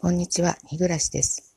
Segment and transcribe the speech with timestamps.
[0.00, 1.56] こんにちは、日暮です。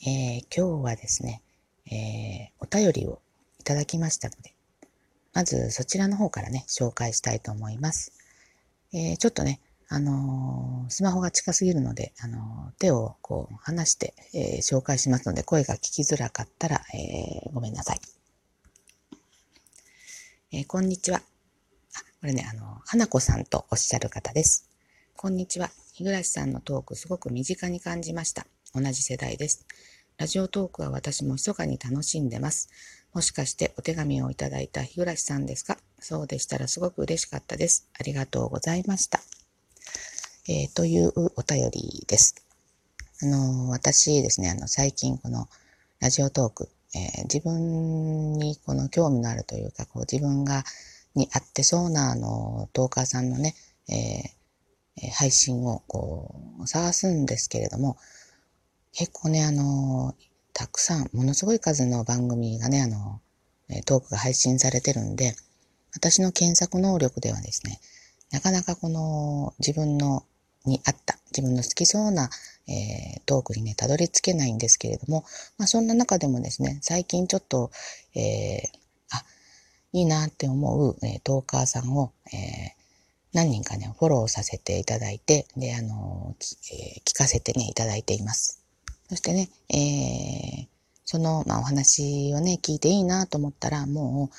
[0.00, 1.42] えー、今日はですね、
[1.84, 3.20] えー、お便りを
[3.60, 4.54] いただきましたので、
[5.34, 8.14] まずそちらの方からね、紹介したいと思います。
[8.94, 9.60] えー、ちょっとね、
[9.90, 18.00] あのスマホが近すぎるので、あの手をこう離して、え紹介しますので、声が聞きづらかったら、えごめんなさい。
[20.52, 21.18] えこんにちは。
[21.18, 21.20] あ、
[22.22, 24.66] これね、あの、花子さんとおっしゃる方です。
[25.18, 25.70] こんにちは。
[25.98, 28.46] 日暮さんのトークすごく身近に感じました。
[28.72, 29.66] 同じ世代です。
[30.16, 32.68] ラジオトークは私も密かに楽しんでます。
[33.12, 35.76] もしかしてお手紙をいただいた日暮さんですか？
[35.98, 37.88] そうでしたらすごく嬉しかったです。
[37.98, 39.18] ありがとうございました。
[40.48, 42.36] えー、というお便りです。
[43.20, 45.48] あの、私ですね、あの、最近この
[45.98, 50.62] ラジオトーク、えー、自分にこの興味のあるというか、こう自分が、
[51.16, 53.56] に合ってそうな、あの、トーカーさんのね、
[53.88, 54.37] えー
[55.02, 57.96] え配信をこう探すんですけれども、
[58.92, 60.14] 結構ね、あの、
[60.52, 63.20] たくさん、ものすごい数の番組がね、あの、
[63.84, 65.36] トークが配信されてるんで、
[65.94, 67.80] 私の検索能力ではですね、
[68.30, 70.24] なかなかこの自分の
[70.64, 72.30] に合った、自分の好きそうな、
[72.66, 75.24] えー、トークにね、たどり着けないんですけれども、
[75.56, 77.70] まあそんな中でもですね、最近ちょっと、
[78.14, 78.68] えー、
[79.10, 79.24] あ、
[79.92, 82.74] いいなって思う、えー、トーカーさんを、え、
[83.32, 86.34] 何人かね、フォローさせていただいて、で、あの、
[86.72, 88.62] えー、聞かせてね、いただいています。
[89.08, 90.66] そしてね、えー、
[91.04, 94.30] その、まあ、お話をね、聞いていいなと思ったら、も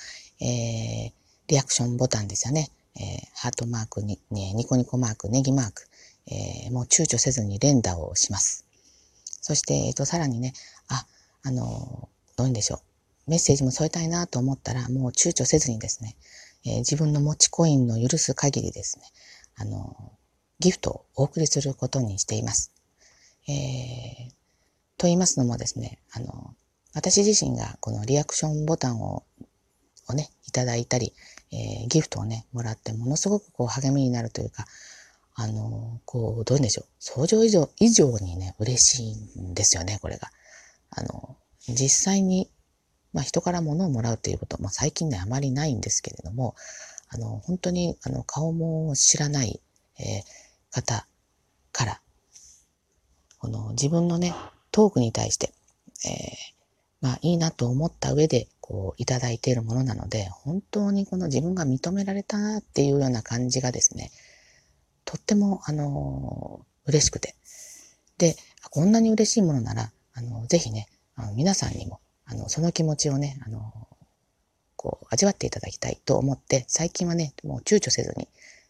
[0.42, 1.12] う、えー、
[1.48, 2.70] リアクションボタンですよね。
[2.96, 5.88] えー、ハートマークに、ね、ニコニコマーク、ネギマーク、
[6.28, 8.66] えー、もう躊躇せずに連打をします。
[9.42, 10.54] そして、えっ、ー、と、さらにね、
[10.88, 11.06] あ、
[11.44, 12.76] あの、どういうんでしょ
[13.28, 13.32] う。
[13.32, 16.16] メッセージも添えたいなと思ったら、もう躊躇せずにですね、
[16.66, 19.06] えー、自分の持ちコインの許す限りですね、
[19.58, 20.14] あの、
[20.60, 22.72] ギフトをお送りすることにしています。
[23.48, 24.30] えー、
[24.98, 26.56] と言いますのもですね、あの、
[26.94, 29.24] 私自身がこのリアクションボタンを
[30.10, 31.14] をね、いただいたり、
[31.52, 34.66] えー、ギフトをね、もらってものすごくこう励みになるというか、
[35.36, 36.86] あの、こう、どううでしょう。
[37.00, 40.30] 想像以上、以上にね、嬉しいんですよね、これが。
[40.90, 41.38] あの、
[41.68, 42.50] 実際に
[43.14, 46.56] まあ、人から物をもらうということ、まあ、最近ね、あまりないんですけれども、
[47.10, 49.60] あの、本当に、あの、顔も知らない、
[50.00, 50.24] えー、
[50.72, 51.08] 方
[51.72, 52.02] から、
[53.40, 54.36] この自分のね、
[54.72, 55.54] トークに対して、
[56.06, 56.60] えー、
[57.02, 64.12] まあ、いいなと思った上で、こう、いただいているものなので、本当にこの自分が認められたなっていうような感じがですね、
[65.06, 67.36] とっても、あの嬉しくて。
[68.20, 68.36] で、
[68.70, 72.00] こんなに嬉しいものなら、あの、ぜひね、あの皆さんにも、
[72.32, 73.74] あの、その気持ちをね、あの、
[74.76, 78.28] こう、味わっていただきたいと思って、最近はね、もう躊躇せずに、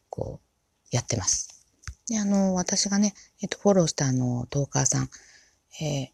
[0.10, 1.66] こう、やってます。
[2.08, 5.10] で、あの、私がね、えっと、フォローしたあの、トーカーさん、
[5.82, 6.08] えー、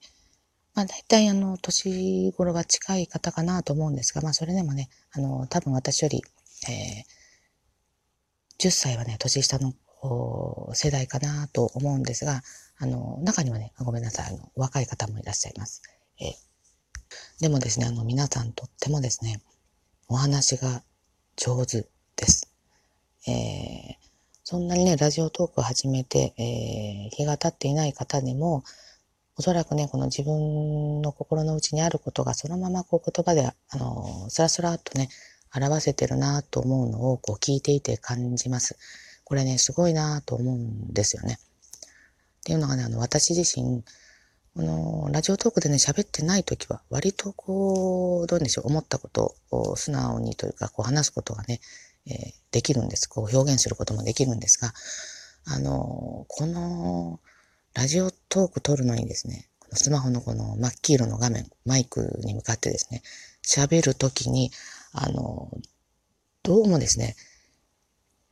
[0.73, 6.23] まあ、大体あの、年頃が近い方かなと思うんですが、まあ、それでもね、あの、多分私より、
[6.67, 9.73] えー、10歳はね、年下の
[10.73, 12.41] 世代かなと思うんですが、
[12.79, 15.83] あの、中にはね、ごめんなさい、あの、若い方もいらっしゃいます。
[16.19, 16.54] えー
[17.39, 19.41] でもですね、あの、皆さんとってもですね、
[20.07, 20.83] お話が
[21.35, 22.51] 上手です。
[23.27, 23.95] えー、
[24.43, 28.63] そんなにね、ラジオトークを始めて、えー、日が経っていない方でも、
[29.37, 35.09] おそらくね、この自分の心の内にあることがそのままこう言葉で、あの、スラスラっとね、
[35.53, 38.77] 表せてるなと思うのをこう聞いていて感じます。
[39.25, 41.37] これね、すごいなと思うんですよね。
[41.39, 43.83] っていうのがね、あの、私自身、
[44.57, 51.59] あの、ラジオトークでね、喋ってない時は、割とこう、どうでしょう、思ったことを素直にというか、こう話すことがね、
[52.07, 53.07] えー、できるんです。
[53.09, 54.73] こう表現することもできるんですが、
[55.45, 57.19] あの、この、
[57.73, 63.01] ラジオトーク撮るのにですね、スマホのこの真っ黄色の画面、マイクに向かってですね、
[63.45, 64.51] 喋るときに、
[64.93, 65.51] あの、
[66.43, 67.17] どうもですね、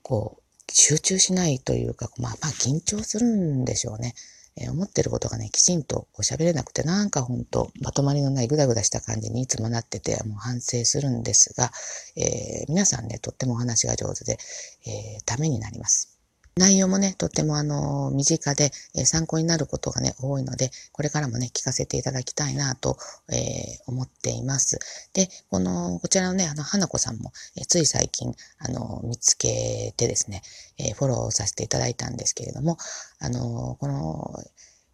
[0.02, 4.16] こう、集中しないというか、まあまあ緊張するんでしょうね。
[4.56, 11.72] えー、思ってることがね、きちんとしゃべれなくて、なんかほんと、まとまりのないぐだぐだした感じにいつもなってて、もう反省するんですが、
[12.16, 14.38] えー、皆さんね、とってもお話が上手で、
[14.86, 16.13] えー、ためになります。
[16.56, 22.98] 内容もね、とってもあの、身近で、え、参考になることがね、多いので、これからもね、聞かせていただきたいなと、
[23.32, 24.78] えー、思っています。
[25.14, 30.44] で、この、こちらのね、あの、花子さんも、え、つい最近、あの、見つけてですね、
[30.78, 32.78] えフォローさせていただいたんですけれども、
[33.18, 34.40] あの、この、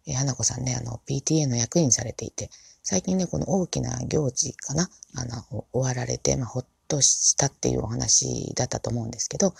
[0.06, 2.48] え花子さんね、あの、PTA の役員されていて、
[2.82, 9.54] 最近ね、この大きな行事かな、あの、終わられて、まあ、ほっとしたっていうお話だったと思うんですけど、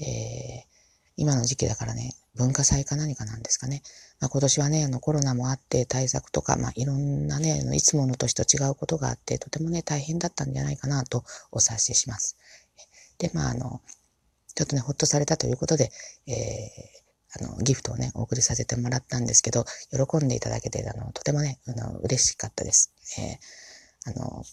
[0.00, 0.75] えー
[1.16, 3.82] 今の時期だからね、文化祭か何かなんですかね。
[4.20, 12.36] まあ、今年はね、あのコロナもあって対策とか、まあ、いろんなね、いつもの年と違うことがあって、とてもね、大変だったんじゃないかなとお察しします。
[13.18, 13.80] で、まあ、あの、
[14.54, 15.90] ちょっとね、ほっとされたということで、
[16.26, 22.92] えー、あの、ギフトをね、お送りさせてもらったんですけど、喜んでいただけて、あの、とてもね、あの、嬉しかったです。
[23.18, 24.44] えー、あの、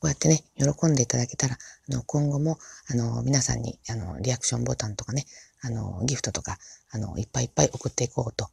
[0.00, 2.58] こうやってね、喜んでいただけたら、あの、今後も、
[2.88, 5.26] あの、皆さんに、あの、リアクションボタンとかね、
[5.60, 6.58] あの、ギフトとか、
[6.90, 8.48] あの、いっぱいいっぱい送っていこうと、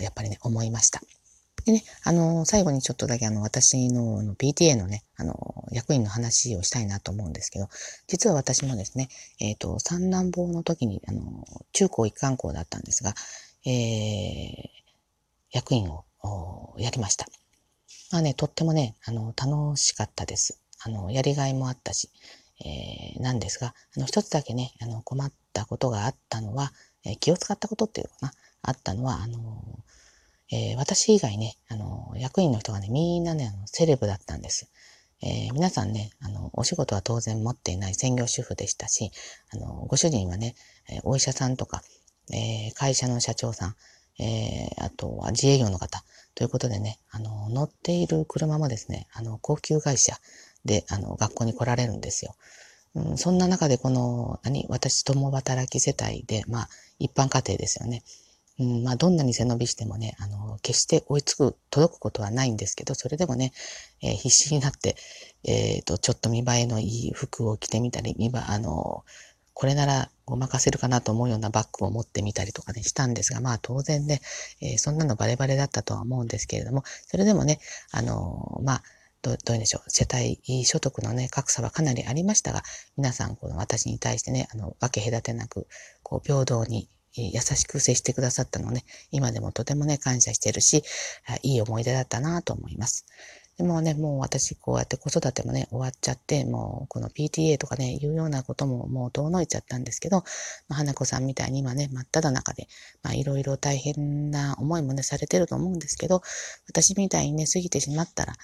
[0.00, 1.00] やっぱりね、思いました。
[1.64, 7.68] でね、あの、最後にちょっとだけあの、私のの PTA のね、あの、役員の話をしたいなと思うんですけど、
[8.06, 9.08] 実は私もですね、
[9.40, 13.14] えっ、ー、と、三男坊の時に、あの、中高一貫校だったんですが、
[13.66, 14.68] えー、
[15.50, 17.26] 役員をやりました。
[18.10, 20.58] まあね、とってもね、あの、楽しかったです。
[20.80, 22.08] あの、やりがいもあったし、
[22.64, 26.72] えー、なんですが、あの、一つだけね、あの、困ったことがあったのは、
[27.04, 28.32] えー、気を使ったことっていうのかな、
[28.62, 29.38] あったのは、あの、
[30.50, 34.70] えー、私以外ね、あの、役員の人がね、みんなね、あの、セレブだったんです。
[35.20, 39.10] えー、皆さんね、あの、お仕事は当然持っていない専業主婦でしたし、
[39.52, 40.54] あの、ご主人はね、
[40.88, 41.82] えお医者さんとか、
[42.32, 43.76] えー、会社の社長さん、
[44.22, 46.04] えー、あとは自営業の方、
[46.34, 50.14] ということでね、あの、乗っている車もですね、あの、高級会社
[50.64, 52.36] で、あの、学校に来られるんですよ。
[52.98, 56.68] うん、そんな中でこの、何、私共働き世帯で、まあ、
[56.98, 58.02] 一般家庭ですよね。
[58.58, 63.52] うん、まあ、どんなに背伸びしてもね、あの、決して追いつく、届くことはないんですけど、それでもね、
[64.02, 64.96] えー、必死になって、
[65.44, 69.04] えっ、ー、と、ちょっと見栄えのいい服を着てみたり、見栄あの、
[69.54, 74.20] これならごまかせるかなと思うようなバッグを持ってみたりとかね、したんですが、まあ当然ね、
[74.60, 77.58] えー、そんなのバレバレだったとは思うんですけれども、それでもね、
[77.90, 78.82] あのまあ、
[79.22, 82.62] どどういうんでしょう、世帯所得のね、格差はかなりありましたが、
[82.96, 85.66] 皆さん、この私に対してね、あの、分け隔てなく、
[86.02, 90.84] こう、平等に、優しく接してくださったのね、今でもとてもね、感謝してるし、
[91.42, 93.06] いい思い出だったなと思います。
[93.58, 100.18] でもね、もう私こうやって子育てもね、終わっちゃって、もうこの PTA とかね、いうようなことももう遠のいちゃったんですけど、
[100.68, 102.68] まあ、花子さんみたいに今ね、真っ只中で、
[103.02, 106.22] まあいろいろ大変な思いもね、されてると思うんですけど、
[106.68, 108.34] 私みたいにね、過ぎてしまったら、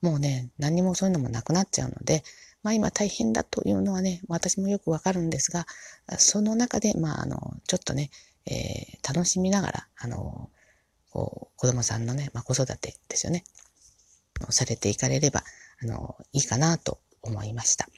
[0.00, 2.22] もうね、何もそういうのもなくなっちゃうので、
[2.62, 5.66] まあ今大変だというのはね、私もよくわかるんですが、
[6.18, 8.10] その中で、まああの、ちょっとね、
[8.46, 10.50] えー、楽しみながら、あの、
[11.10, 13.44] こう子供さんのね、まあ、子育てですよね。
[14.48, 15.42] されていかれれば、
[15.82, 17.88] あの、いいかなと思いました。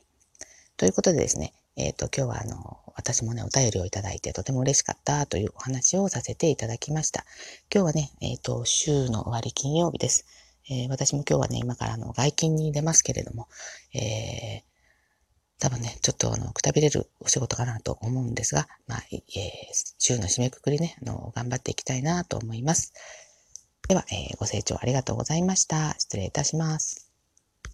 [0.77, 7.25] ということでですね、えっ、ー、と、今日はあの、私もね、お便りをいただいてとても嬉しかったというお話をさせていただきました。
[7.73, 10.27] 今日はね、えっ、ー、と、週の終わり金曜日です。
[10.71, 13.49] えー、私も今日はね、今からあの、外勤に出ますけれども、
[13.95, 14.63] えー、
[15.59, 19.21] 多分ね、ちょっとあの、くたびれるお仕事かなと思うんですが、まあ、えー、
[19.99, 22.93] 週の締めくくりね、あの、頑張っていきたいなと思います。
[23.89, 25.95] では、えー、ご清聴ありがとうございました。
[25.99, 27.12] 失礼いたします。